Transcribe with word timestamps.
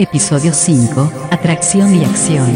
Episodio 0.00 0.52
5. 0.52 1.12
Atracción 1.32 1.92
y 1.92 2.04
acción. 2.04 2.46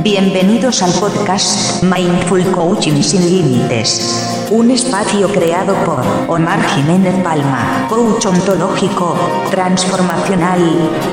Bienvenidos 0.00 0.80
al 0.80 0.92
podcast 0.92 1.82
Mindful 1.82 2.44
Coaching 2.52 3.02
sin 3.02 3.28
Límites. 3.28 4.43
Un 4.50 4.70
espacio 4.70 5.28
creado 5.28 5.74
por 5.84 6.02
Omar 6.28 6.62
Jiménez 6.74 7.14
Palma, 7.22 7.86
coach 7.88 8.26
ontológico, 8.26 9.16
transformacional, 9.50 10.60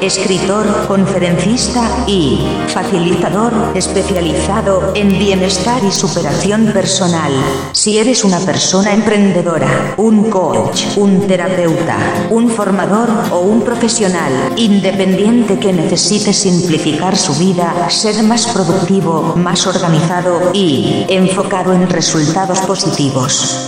escritor, 0.02 0.66
conferencista 0.88 1.82
y 2.08 2.46
facilitador 2.68 3.54
especializado 3.74 4.92
en 4.96 5.10
bienestar 5.18 5.82
y 5.84 5.92
superación 5.92 6.72
personal. 6.74 7.32
Si 7.72 7.98
eres 7.98 8.24
una 8.26 8.40
persona 8.40 8.94
emprendedora, 8.94 9.96
un 9.98 10.30
coach, 10.30 10.98
un 10.98 11.26
terapeuta, 11.28 11.98
un 12.30 12.50
formador 12.50 13.10
o 13.32 13.40
un 13.40 13.62
profesional 13.62 14.34
independiente 14.58 15.58
que 15.58 15.72
necesite 15.72 16.34
simplificar 16.34 17.16
su 17.16 17.34
vida, 17.36 17.90
ser 17.90 18.22
más 18.24 18.48
productivo, 18.48 19.36
más 19.38 19.66
organizado 19.68 20.52
y 20.54 21.06
enfocado 21.08 21.74
en 21.74 21.90
resultados 21.90 22.60
positivos 22.62 23.21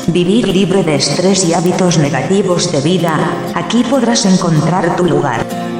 Vivir 0.07 0.47
libre 0.47 0.83
de 0.83 0.95
estrés 0.95 1.45
y 1.45 1.53
hábitos 1.53 1.99
negativos 1.99 2.71
de 2.71 2.81
vida, 2.81 3.15
aquí 3.53 3.83
podrás 3.83 4.25
encontrar 4.25 4.95
tu 4.95 5.05
lugar. 5.05 5.72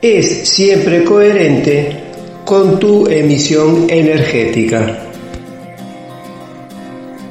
es 0.00 0.48
siempre 0.48 1.02
coherente 1.02 1.96
con 2.44 2.78
tu 2.78 3.08
emisión 3.08 3.86
energética. 3.88 5.07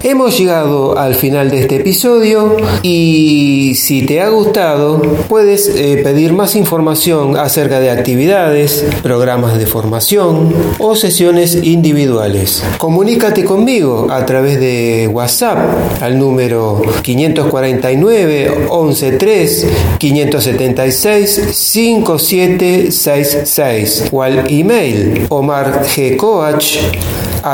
Hemos 0.03 0.37
llegado 0.37 0.95
al 0.97 1.15
final 1.15 1.49
de 1.49 1.61
este 1.61 1.77
episodio 1.77 2.57
y 2.83 3.73
si 3.75 4.05
te 4.05 4.21
ha 4.21 4.27
gustado 4.29 5.01
puedes 5.27 5.67
eh, 5.69 6.01
pedir 6.03 6.33
más 6.33 6.55
información 6.55 7.35
acerca 7.35 7.79
de 7.79 7.89
actividades, 7.89 8.85
programas 9.01 9.57
de 9.57 9.65
formación 9.65 10.53
o 10.77 10.95
sesiones 10.95 11.55
individuales. 11.63 12.63
Comunícate 12.77 13.43
conmigo 13.43 14.05
a 14.11 14.23
través 14.25 14.59
de 14.59 15.09
WhatsApp 15.11 15.57
al 16.01 16.19
número 16.19 16.83
549 17.01 18.67
113 18.69 19.67
576 19.97 21.41
5766 21.51 24.03
o 24.11 24.21
al 24.21 24.43
email 24.47 25.25
omargcoach 25.29 26.77